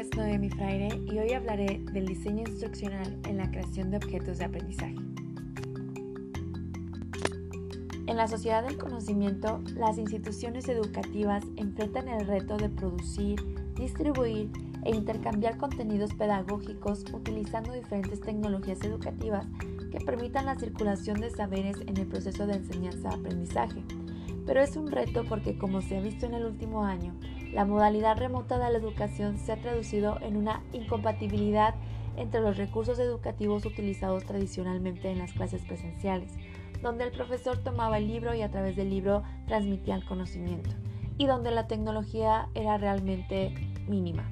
es 0.00 0.16
Noemi 0.16 0.48
Fraire 0.48 0.88
y 1.12 1.18
hoy 1.18 1.32
hablaré 1.34 1.82
del 1.92 2.06
diseño 2.06 2.44
instruccional 2.48 3.18
en 3.28 3.36
la 3.36 3.50
creación 3.50 3.90
de 3.90 3.98
objetos 3.98 4.38
de 4.38 4.46
aprendizaje. 4.46 4.96
En 8.06 8.16
la 8.16 8.26
sociedad 8.26 8.64
del 8.64 8.78
conocimiento, 8.78 9.60
las 9.76 9.98
instituciones 9.98 10.68
educativas 10.70 11.44
enfrentan 11.56 12.08
el 12.08 12.26
reto 12.26 12.56
de 12.56 12.70
producir, 12.70 13.38
distribuir 13.74 14.50
e 14.86 14.96
intercambiar 14.96 15.58
contenidos 15.58 16.14
pedagógicos 16.14 17.04
utilizando 17.12 17.74
diferentes 17.74 18.22
tecnologías 18.22 18.82
educativas 18.82 19.46
que 19.92 20.00
permitan 20.00 20.46
la 20.46 20.58
circulación 20.58 21.20
de 21.20 21.28
saberes 21.28 21.76
en 21.86 21.98
el 21.98 22.06
proceso 22.06 22.46
de 22.46 22.54
enseñanza-aprendizaje. 22.54 23.82
Pero 24.46 24.62
es 24.62 24.76
un 24.76 24.90
reto 24.90 25.24
porque, 25.28 25.58
como 25.58 25.82
se 25.82 25.98
ha 25.98 26.00
visto 26.00 26.24
en 26.24 26.34
el 26.34 26.46
último 26.46 26.84
año, 26.84 27.14
la 27.52 27.64
modalidad 27.64 28.16
remota 28.16 28.58
de 28.58 28.72
la 28.72 28.78
educación 28.78 29.38
se 29.38 29.52
ha 29.52 29.60
traducido 29.60 30.18
en 30.20 30.36
una 30.36 30.62
incompatibilidad 30.72 31.74
entre 32.16 32.40
los 32.40 32.56
recursos 32.56 32.98
educativos 32.98 33.64
utilizados 33.64 34.24
tradicionalmente 34.24 35.10
en 35.10 35.18
las 35.18 35.32
clases 35.32 35.62
presenciales, 35.62 36.32
donde 36.82 37.04
el 37.04 37.12
profesor 37.12 37.58
tomaba 37.58 37.98
el 37.98 38.08
libro 38.08 38.34
y 38.34 38.42
a 38.42 38.50
través 38.50 38.76
del 38.76 38.90
libro 38.90 39.22
transmitía 39.46 39.94
el 39.94 40.04
conocimiento, 40.04 40.70
y 41.18 41.26
donde 41.26 41.50
la 41.50 41.66
tecnología 41.66 42.48
era 42.54 42.78
realmente 42.78 43.54
mínima. 43.88 44.28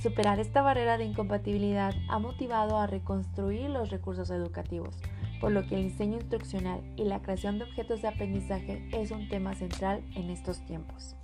Superar 0.00 0.38
esta 0.38 0.60
barrera 0.60 0.98
de 0.98 1.04
incompatibilidad 1.04 1.94
ha 2.08 2.18
motivado 2.18 2.78
a 2.78 2.86
reconstruir 2.86 3.70
los 3.70 3.90
recursos 3.90 4.30
educativos, 4.30 4.96
por 5.40 5.50
lo 5.50 5.66
que 5.66 5.76
el 5.76 5.84
diseño 5.84 6.16
instruccional 6.16 6.82
y 6.96 7.04
la 7.04 7.20
creación 7.20 7.58
de 7.58 7.64
objetos 7.64 8.02
de 8.02 8.08
aprendizaje 8.08 8.86
es 8.92 9.10
un 9.10 9.28
tema 9.28 9.54
central 9.54 10.02
en 10.14 10.30
estos 10.30 10.64
tiempos. 10.66 11.16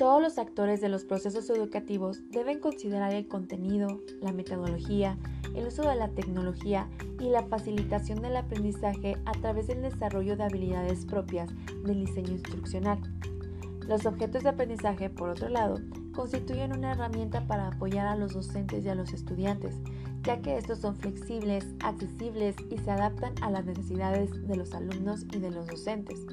Todos 0.00 0.22
los 0.22 0.38
actores 0.38 0.80
de 0.80 0.88
los 0.88 1.04
procesos 1.04 1.50
educativos 1.50 2.22
deben 2.30 2.58
considerar 2.58 3.12
el 3.12 3.28
contenido, 3.28 4.00
la 4.22 4.32
metodología, 4.32 5.18
el 5.54 5.66
uso 5.66 5.82
de 5.82 5.94
la 5.94 6.08
tecnología 6.08 6.88
y 7.18 7.24
la 7.28 7.42
facilitación 7.42 8.22
del 8.22 8.36
aprendizaje 8.36 9.18
a 9.26 9.32
través 9.32 9.66
del 9.66 9.82
desarrollo 9.82 10.38
de 10.38 10.44
habilidades 10.44 11.04
propias 11.04 11.50
del 11.84 12.06
diseño 12.06 12.30
instruccional. 12.30 12.98
Los 13.86 14.06
objetos 14.06 14.42
de 14.42 14.48
aprendizaje, 14.48 15.10
por 15.10 15.28
otro 15.28 15.50
lado, 15.50 15.80
constituyen 16.14 16.72
una 16.72 16.92
herramienta 16.92 17.46
para 17.46 17.66
apoyar 17.66 18.06
a 18.06 18.16
los 18.16 18.32
docentes 18.32 18.82
y 18.82 18.88
a 18.88 18.94
los 18.94 19.12
estudiantes, 19.12 19.76
ya 20.22 20.40
que 20.40 20.56
estos 20.56 20.78
son 20.78 20.96
flexibles, 20.96 21.66
accesibles 21.84 22.56
y 22.70 22.78
se 22.78 22.90
adaptan 22.90 23.34
a 23.42 23.50
las 23.50 23.66
necesidades 23.66 24.30
de 24.48 24.56
los 24.56 24.72
alumnos 24.72 25.26
y 25.30 25.40
de 25.40 25.50
los 25.50 25.66
docentes. 25.66 26.24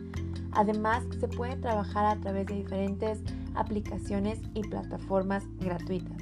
Además, 0.57 1.03
se 1.19 1.27
pueden 1.27 1.61
trabajar 1.61 2.07
a 2.07 2.19
través 2.19 2.47
de 2.47 2.55
diferentes 2.55 3.21
aplicaciones 3.53 4.39
y 4.55 4.61
plataformas 4.61 5.43
gratuitas. 5.59 6.17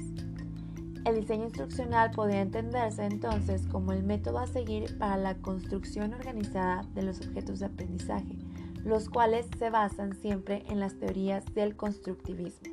El 1.06 1.20
diseño 1.20 1.44
instruccional 1.44 2.10
podría 2.10 2.42
entenderse 2.42 3.06
entonces 3.06 3.66
como 3.68 3.92
el 3.92 4.02
método 4.02 4.40
a 4.40 4.46
seguir 4.46 4.98
para 4.98 5.16
la 5.16 5.36
construcción 5.36 6.12
organizada 6.12 6.84
de 6.94 7.02
los 7.02 7.22
objetos 7.22 7.60
de 7.60 7.66
aprendizaje, 7.66 8.36
los 8.84 9.08
cuales 9.08 9.46
se 9.58 9.70
basan 9.70 10.14
siempre 10.16 10.64
en 10.68 10.80
las 10.80 10.98
teorías 10.98 11.42
del 11.54 11.74
constructivismo. 11.74 12.70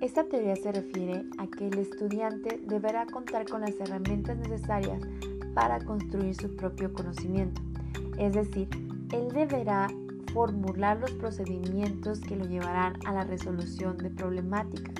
Esta 0.00 0.24
teoría 0.24 0.56
se 0.56 0.72
refiere 0.72 1.26
a 1.38 1.46
que 1.46 1.68
el 1.68 1.78
estudiante 1.78 2.60
deberá 2.66 3.06
contar 3.06 3.48
con 3.48 3.60
las 3.60 3.78
herramientas 3.78 4.36
necesarias 4.36 5.00
para 5.54 5.78
construir 5.78 6.34
su 6.34 6.56
propio 6.56 6.92
conocimiento, 6.92 7.62
es 8.18 8.32
decir, 8.32 8.68
él 9.14 9.28
deberá 9.32 9.86
formular 10.32 10.98
los 10.98 11.12
procedimientos 11.12 12.20
que 12.20 12.34
lo 12.34 12.46
llevarán 12.46 12.94
a 13.06 13.12
la 13.12 13.22
resolución 13.22 13.96
de 13.98 14.10
problemáticas. 14.10 14.96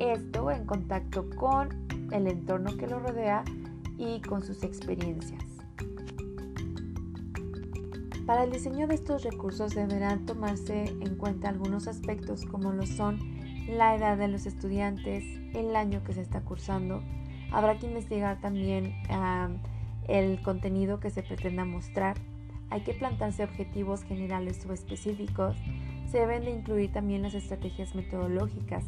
Esto 0.00 0.50
en 0.50 0.64
contacto 0.64 1.28
con 1.36 1.68
el 2.10 2.26
entorno 2.26 2.74
que 2.78 2.86
lo 2.86 2.98
rodea 2.98 3.44
y 3.98 4.20
con 4.22 4.42
sus 4.42 4.62
experiencias. 4.62 5.44
Para 8.24 8.44
el 8.44 8.50
diseño 8.50 8.86
de 8.86 8.94
estos 8.94 9.22
recursos 9.22 9.74
deberán 9.74 10.24
tomarse 10.24 10.84
en 10.84 11.16
cuenta 11.16 11.50
algunos 11.50 11.86
aspectos 11.86 12.44
como 12.46 12.72
lo 12.72 12.86
son 12.86 13.18
la 13.68 13.94
edad 13.94 14.16
de 14.16 14.28
los 14.28 14.46
estudiantes, 14.46 15.22
el 15.54 15.76
año 15.76 16.02
que 16.02 16.14
se 16.14 16.22
está 16.22 16.40
cursando. 16.40 17.02
Habrá 17.52 17.78
que 17.78 17.86
investigar 17.86 18.40
también 18.40 18.94
ah, 19.10 19.50
el 20.08 20.40
contenido 20.42 20.98
que 20.98 21.10
se 21.10 21.22
pretenda 21.22 21.64
mostrar, 21.64 22.16
hay 22.70 22.82
que 22.82 22.94
plantarse 22.94 23.44
objetivos 23.44 24.04
generales 24.04 24.64
o 24.66 24.72
específicos. 24.72 25.56
Se 26.10 26.18
deben 26.18 26.44
de 26.44 26.50
incluir 26.50 26.92
también 26.92 27.22
las 27.22 27.34
estrategias 27.34 27.94
metodológicas, 27.94 28.84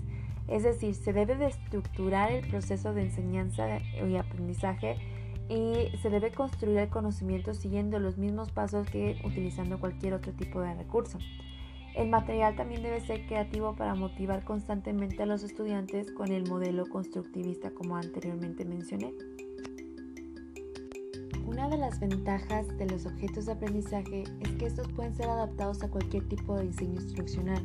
es 0.48 0.62
decir, 0.62 0.94
se 0.94 1.12
debe 1.12 1.36
de 1.36 1.46
estructurar 1.46 2.32
el 2.32 2.48
proceso 2.48 2.94
de 2.94 3.02
enseñanza 3.02 3.80
y 3.80 4.16
aprendizaje 4.16 4.96
y 5.48 5.96
se 5.98 6.10
debe 6.10 6.30
construir 6.30 6.78
el 6.78 6.88
conocimiento 6.88 7.54
siguiendo 7.54 7.98
los 7.98 8.16
mismos 8.18 8.50
pasos 8.50 8.88
que 8.88 9.20
utilizando 9.24 9.78
cualquier 9.78 10.14
otro 10.14 10.32
tipo 10.32 10.60
de 10.60 10.74
recurso. 10.74 11.18
El 11.94 12.08
material 12.08 12.54
también 12.54 12.82
debe 12.82 13.00
ser 13.00 13.26
creativo 13.26 13.74
para 13.74 13.94
motivar 13.94 14.44
constantemente 14.44 15.22
a 15.22 15.26
los 15.26 15.42
estudiantes 15.42 16.12
con 16.12 16.30
el 16.30 16.48
modelo 16.48 16.86
constructivista 16.86 17.70
como 17.70 17.96
anteriormente 17.96 18.64
mencioné. 18.64 19.12
Una 21.58 21.70
de 21.70 21.78
las 21.78 21.98
ventajas 21.98 22.68
de 22.78 22.86
los 22.86 23.04
objetos 23.04 23.46
de 23.46 23.52
aprendizaje 23.52 24.22
es 24.38 24.48
que 24.52 24.66
estos 24.66 24.86
pueden 24.92 25.12
ser 25.12 25.28
adaptados 25.28 25.82
a 25.82 25.88
cualquier 25.88 26.28
tipo 26.28 26.56
de 26.56 26.68
diseño 26.68 27.00
instruccional, 27.00 27.60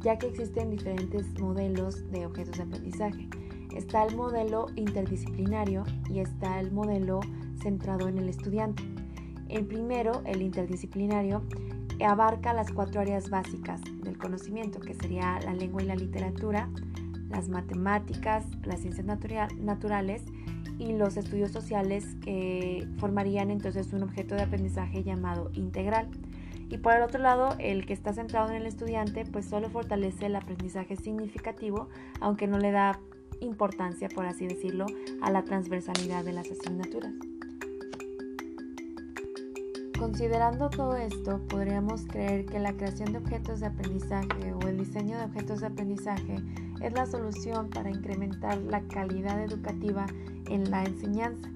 ya 0.00 0.16
que 0.16 0.28
existen 0.28 0.70
diferentes 0.70 1.38
modelos 1.38 2.10
de 2.10 2.24
objetos 2.24 2.56
de 2.56 2.62
aprendizaje. 2.62 3.28
Está 3.76 4.04
el 4.04 4.16
modelo 4.16 4.68
interdisciplinario 4.76 5.84
y 6.08 6.20
está 6.20 6.58
el 6.58 6.72
modelo 6.72 7.20
centrado 7.60 8.08
en 8.08 8.16
el 8.16 8.30
estudiante. 8.30 8.82
El 9.50 9.66
primero, 9.66 10.22
el 10.24 10.40
interdisciplinario, 10.40 11.42
abarca 12.02 12.54
las 12.54 12.72
cuatro 12.72 13.02
áreas 13.02 13.28
básicas 13.28 13.82
del 14.04 14.16
conocimiento, 14.16 14.80
que 14.80 14.94
sería 14.94 15.38
la 15.44 15.52
lengua 15.52 15.82
y 15.82 15.86
la 15.86 15.96
literatura, 15.96 16.70
las 17.28 17.50
matemáticas, 17.50 18.46
las 18.64 18.80
ciencias 18.80 19.04
naturales 19.04 20.22
y 20.78 20.92
los 20.92 21.16
estudios 21.16 21.50
sociales 21.50 22.16
que 22.22 22.86
formarían 22.98 23.50
entonces 23.50 23.92
un 23.92 24.02
objeto 24.02 24.34
de 24.34 24.42
aprendizaje 24.42 25.02
llamado 25.02 25.50
integral. 25.54 26.08
Y 26.70 26.78
por 26.78 26.94
el 26.94 27.02
otro 27.02 27.20
lado, 27.20 27.54
el 27.58 27.86
que 27.86 27.92
está 27.92 28.12
centrado 28.12 28.50
en 28.50 28.56
el 28.56 28.66
estudiante, 28.66 29.24
pues 29.24 29.46
solo 29.46 29.68
fortalece 29.68 30.26
el 30.26 30.36
aprendizaje 30.36 30.96
significativo, 30.96 31.88
aunque 32.20 32.46
no 32.46 32.58
le 32.58 32.72
da 32.72 32.98
importancia, 33.40 34.08
por 34.08 34.26
así 34.26 34.46
decirlo, 34.46 34.86
a 35.20 35.30
la 35.30 35.44
transversalidad 35.44 36.24
de 36.24 36.32
las 36.32 36.50
asignaturas. 36.50 37.12
Considerando 39.98 40.70
todo 40.70 40.96
esto, 40.96 41.40
podríamos 41.48 42.04
creer 42.06 42.46
que 42.46 42.58
la 42.58 42.72
creación 42.72 43.12
de 43.12 43.18
objetos 43.18 43.60
de 43.60 43.66
aprendizaje 43.66 44.52
o 44.52 44.68
el 44.68 44.78
diseño 44.78 45.16
de 45.16 45.24
objetos 45.24 45.60
de 45.60 45.68
aprendizaje 45.68 46.36
es 46.80 46.92
la 46.92 47.06
solución 47.06 47.70
para 47.70 47.90
incrementar 47.90 48.58
la 48.58 48.82
calidad 48.88 49.40
educativa 49.40 50.06
en 50.48 50.70
la 50.70 50.84
enseñanza. 50.84 51.48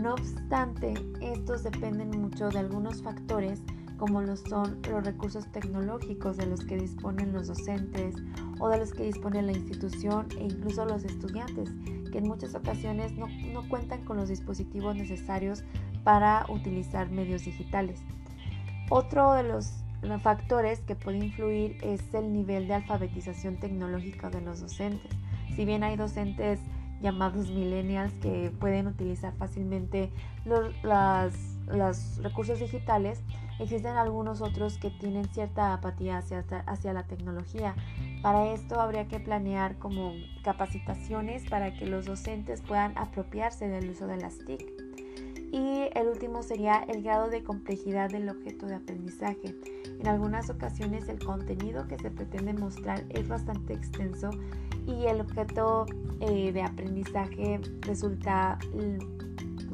No 0.00 0.14
obstante, 0.14 0.94
estos 1.20 1.62
dependen 1.62 2.10
mucho 2.20 2.48
de 2.48 2.58
algunos 2.58 3.02
factores 3.02 3.62
como 4.00 4.22
lo 4.22 4.34
son 4.34 4.78
los 4.90 5.04
recursos 5.04 5.46
tecnológicos 5.52 6.38
de 6.38 6.46
los 6.46 6.64
que 6.64 6.78
disponen 6.78 7.34
los 7.34 7.48
docentes 7.48 8.16
o 8.58 8.68
de 8.70 8.78
los 8.78 8.92
que 8.92 9.04
dispone 9.04 9.42
la 9.42 9.52
institución 9.52 10.26
e 10.38 10.44
incluso 10.44 10.86
los 10.86 11.04
estudiantes, 11.04 11.68
que 12.10 12.18
en 12.18 12.26
muchas 12.26 12.54
ocasiones 12.54 13.12
no, 13.12 13.26
no 13.52 13.68
cuentan 13.68 14.02
con 14.06 14.16
los 14.16 14.30
dispositivos 14.30 14.96
necesarios 14.96 15.64
para 16.04 16.46
utilizar 16.48 17.10
medios 17.10 17.44
digitales. 17.44 18.00
Otro 18.88 19.32
de 19.34 19.42
los 19.42 19.72
factores 20.22 20.80
que 20.80 20.96
puede 20.96 21.18
influir 21.18 21.76
es 21.82 22.02
el 22.14 22.32
nivel 22.32 22.66
de 22.68 22.74
alfabetización 22.74 23.56
tecnológica 23.56 24.30
de 24.30 24.40
los 24.40 24.60
docentes. 24.60 25.12
Si 25.54 25.64
bien 25.64 25.84
hay 25.84 25.96
docentes 25.96 26.58
llamados 27.00 27.50
millennials 27.50 28.12
que 28.14 28.52
pueden 28.58 28.86
utilizar 28.86 29.32
fácilmente 29.34 30.10
los, 30.44 32.18
recursos 32.22 32.60
digitales, 32.60 33.22
existen 33.58 33.96
algunos 33.96 34.40
otros 34.40 34.78
que 34.78 34.90
tienen 34.90 35.26
cierta 35.26 35.72
apatía 35.72 36.18
hacia, 36.18 36.44
hacia 36.66 36.92
la 36.92 37.04
tecnología. 37.04 37.74
Para 38.22 38.52
esto 38.52 38.80
habría 38.80 39.08
que 39.08 39.20
planear 39.20 39.76
como 39.78 40.12
capacitaciones 40.42 41.48
para 41.48 41.74
que 41.74 41.86
los 41.86 42.06
docentes 42.06 42.60
puedan 42.60 42.96
apropiarse 42.98 43.68
del 43.68 43.90
uso 43.90 44.06
de 44.06 44.16
las 44.16 44.38
TIC. 44.38 44.89
Y 45.52 45.88
el 45.94 46.08
último 46.08 46.42
sería 46.42 46.78
el 46.88 47.02
grado 47.02 47.28
de 47.28 47.42
complejidad 47.42 48.10
del 48.10 48.28
objeto 48.28 48.66
de 48.66 48.76
aprendizaje. 48.76 49.56
En 49.98 50.06
algunas 50.06 50.48
ocasiones 50.48 51.08
el 51.08 51.18
contenido 51.18 51.86
que 51.88 51.98
se 51.98 52.10
pretende 52.10 52.52
mostrar 52.54 53.04
es 53.10 53.28
bastante 53.28 53.74
extenso 53.74 54.30
y 54.86 55.06
el 55.06 55.20
objeto 55.20 55.86
eh, 56.20 56.52
de 56.52 56.62
aprendizaje 56.62 57.60
resulta 57.80 58.58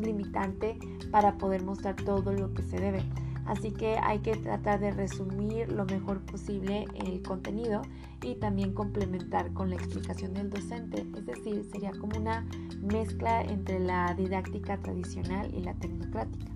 limitante 0.00 0.78
para 1.11 1.37
poder 1.38 1.62
mostrar 1.62 1.96
todo 1.96 2.32
lo 2.32 2.52
que 2.55 2.62
se 2.62 2.79
debe. 2.79 3.02
Así 3.46 3.70
que 3.70 3.96
hay 4.02 4.19
que 4.19 4.37
tratar 4.37 4.81
de 4.81 4.90
resumir 4.90 5.70
lo 5.70 5.84
mejor 5.84 6.20
posible 6.22 6.87
el 6.94 7.22
contenido 7.22 7.82
y 8.22 8.34
también 8.34 8.75
complementar 8.75 9.52
con 9.52 9.70
la 9.70 9.76
explicación 9.76 10.34
del 10.34 10.50
docente. 10.50 11.06
Es 11.16 11.26
decir, 11.26 11.64
sería 11.70 11.93
como 11.93 12.19
una 12.19 12.44
mezcla 12.81 13.43
entre 13.43 13.78
la 13.78 14.14
didáctica 14.14 14.78
tradicional 14.78 15.54
y 15.54 15.62
la 15.62 15.75
tecnocrática. 15.75 16.52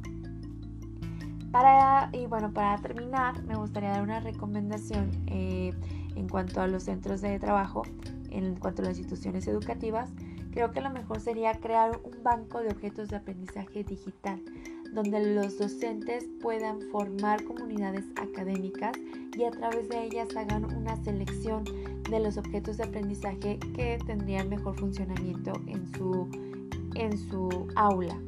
Para, 1.53 2.11
y 2.13 2.27
bueno, 2.27 2.53
para 2.53 2.77
terminar, 2.79 3.43
me 3.45 3.57
gustaría 3.57 3.91
dar 3.91 4.03
una 4.03 4.21
recomendación 4.21 5.11
eh, 5.27 5.73
en 6.17 6.29
cuanto 6.29 6.61
a 6.61 6.67
los 6.67 6.85
centros 6.85 7.21
de 7.21 7.39
trabajo, 7.39 7.83
en 8.31 8.57
cuanto 8.57 8.83
a 8.83 8.87
las 8.87 8.99
instituciones 8.99 9.47
educativas. 9.47 10.11
Creo 10.53 10.73
que 10.73 10.81
lo 10.81 10.91
mejor 10.91 11.21
sería 11.21 11.53
crear 11.55 12.01
un 12.03 12.23
banco 12.25 12.61
de 12.61 12.69
objetos 12.69 13.09
de 13.09 13.17
aprendizaje 13.17 13.85
digital 13.85 14.41
donde 14.93 15.35
los 15.35 15.59
docentes 15.59 16.27
puedan 16.41 16.81
formar 16.91 17.43
comunidades 17.45 18.05
académicas 18.17 18.97
y 19.37 19.45
a 19.45 19.51
través 19.51 19.89
de 19.89 20.05
ellas 20.05 20.29
hagan 20.37 20.65
una 20.77 20.97
selección 21.05 21.65
de 22.11 22.21
los 22.21 22.37
objetos 22.37 22.77
de 22.77 22.85
aprendizaje 22.85 23.59
que 23.75 23.99
tendrían 24.07 24.49
mejor 24.49 24.77
funcionamiento 24.77 25.53
en 25.67 25.87
su, 25.95 26.29
en 26.95 27.17
su 27.17 27.69
aula. 27.77 28.19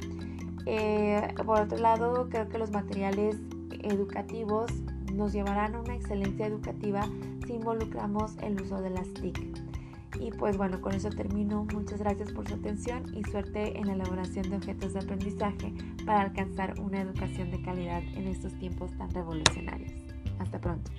Eh, 0.67 1.21
por 1.45 1.61
otro 1.61 1.79
lado, 1.79 2.29
creo 2.29 2.49
que 2.49 2.59
los 2.59 2.71
materiales 2.71 3.37
educativos 3.83 4.71
nos 5.13 5.33
llevarán 5.33 5.75
a 5.75 5.81
una 5.81 5.95
excelencia 5.95 6.47
educativa 6.47 7.09
si 7.47 7.55
involucramos 7.55 8.37
el 8.43 8.61
uso 8.61 8.81
de 8.81 8.91
las 8.91 9.13
TIC. 9.15 9.72
Y 10.21 10.31
pues 10.31 10.57
bueno, 10.57 10.81
con 10.81 10.95
eso 10.95 11.11
termino. 11.11 11.65
Muchas 11.73 11.99
gracias 12.01 12.33
por 12.33 12.49
su 12.49 12.55
atención 12.55 13.05
y 13.15 13.23
suerte 13.25 13.79
en 13.79 13.87
la 13.87 13.95
elaboración 13.95 14.49
de 14.51 14.57
objetos 14.57 14.93
de 14.93 15.01
aprendizaje 15.01 15.73
para 16.05 16.23
alcanzar 16.23 16.79
una 16.81 17.01
educación 17.01 17.51
de 17.51 17.63
calidad 17.63 18.03
en 18.15 18.29
estos 18.29 18.57
tiempos 18.59 18.97
tan 18.97 19.11
revolucionarios. 19.11 19.93
Hasta 20.39 20.61
pronto. 20.61 20.91